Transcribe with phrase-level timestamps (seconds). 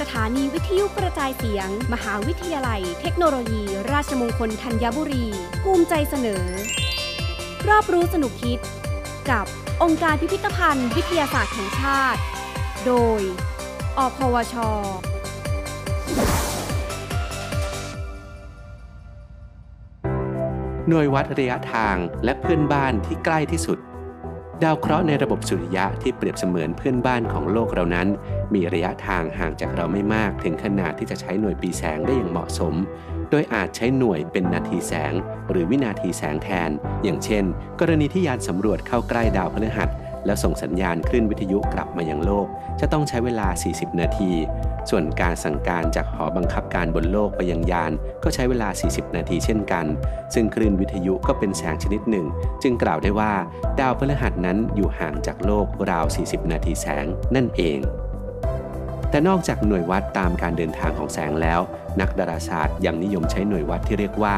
[0.00, 3.62] สถานีวิทยุกระจายเสียง มหาวิทยาลัย เทคโนโลยี
[3.92, 5.26] ราชมงคลธัญบุรี
[5.62, 6.44] ภูมิใจเสนอ
[7.68, 8.58] รอบรู้สนุกคิด
[9.30, 9.46] กับ
[9.82, 12.20] องค์การพิพิธภัณฑ์ วิทยาศาสตร์แห่งชาติ
[12.86, 13.20] โดย
[13.98, 14.54] อพวช
[20.88, 23.78] หน่วยวัดระยะทางและเพื่อนบ้านที่ใกล้ที่สุด
[24.64, 28.08] ดาวเคราะห์ในระบบสุริยะที่เปรียบเสมือนเพื่อนบ้านของโลกเรานั้น
[28.54, 32.74] มีระยะทางห่างจากเราไม่มากถึงขนาดที่จะใช้หน่วยปีแสงได้อย่างเหมาะสม
[33.30, 35.12] โดยอาจใช้หน่วยเป็นนาทีแสง
[35.50, 36.70] หรือวินาทีแสงแทน
[37.04, 37.44] อย่างเช่น
[37.80, 39.88] กรณีที่ยานสำรวจเข้าใกล้ดาวพฤหัส
[40.26, 42.46] แล้วส่งสัญญาณคลื่นวิทยุกลับมายังโลก
[42.80, 44.30] จะต้องใช้เวลา 40 นาที
[44.90, 49.86] ส่วนการสั่งการจากหอบังคับการบนโลกไปยังยาน ก็ใช้เวลา 40 นาทีเช่นกัน
[50.34, 52.26] ซึ่งคลื่นวิทยุก็เป็นแสงชนิดหนึ่ง
[52.62, 53.32] จึงกล่าวได้ว่า
[53.80, 57.80] ดาวพฤหัสนั้นอยู่ห่างจากโลกราว 40 นาทีแสงนั่นเอง
[59.10, 61.60] แต่นอกจากหน่วยวัดตามการเดินทางของแสงแล้ว
[62.00, 64.36] นักดาราศาสตร์ยังนิยมใช้หน่วยวัดที่เรียกว่า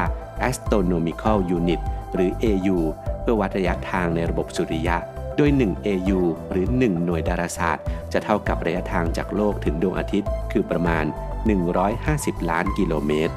[0.49, 1.81] astronomical unit
[2.13, 2.77] หรือ AU
[3.21, 4.97] เพื่อวัดระยะทางในระบบสุริยะ
[5.37, 6.19] โดย 1 AU
[6.51, 11.05] หรือ 1 หน่วยดาราศาสตร์ จะเท่ากับระยะทางจากโลกถึงดวงอาทิตย์ คือประมาณ
[11.77, 13.35] 150 ล้านกิโลเมตร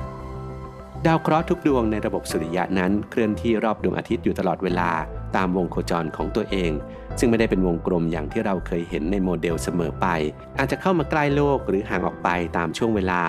[1.07, 4.91] ดาวเคราะห์ทุกดวงในระบบสุริยะนั้นเคลื่อนที่รอบดวงอาทิตย์อยู่ตลอดเวลา
[5.37, 6.73] ตามวงโคจรของตัวเอง
[7.19, 10.07] ซึ่งไม่ได้เป็นวงกลมอย่างที่เราเคยเห็นในโมเดลเสมอไป
[10.59, 13.23] อาจจะเข้ามาใกล้โลกหรือห่างออกไปตามช่วงเวลา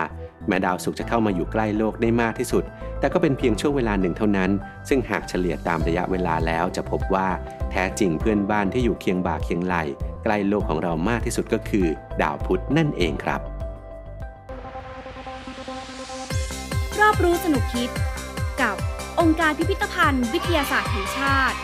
[0.47, 2.64] แม้ดาวศุกร์จะเข้ามาอยู่ใกล้โลกได้มากที่สุด
[3.00, 4.50] แต่ก็เป็นเพียงช่วงเวลาหนึ่งเท่านั้น
[4.89, 7.28] ซึ่งหากเฉลี่ยตามระยะเวลาแล้วจะพบว่า
[7.72, 9.75] แท้จริงเพื่อนบ้านที่อยู่เคียงบ่าเคียงไหล
[10.23, 11.86] ใกล้โลกของเรามากที่สุดก็คือ
[12.22, 13.41] ดาวพุธนั่นเองครับ
[17.00, 17.89] รอบรู้สนุกคิด
[18.61, 18.75] กับ
[19.19, 21.58] องค์การพิพิธภัณฑ์ วิทยาศาสตร์แห่งชาติ